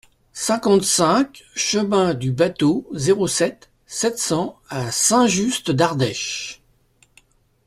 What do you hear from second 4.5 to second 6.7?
à Saint-Just-d'Ardèche